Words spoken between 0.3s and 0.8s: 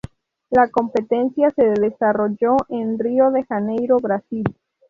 La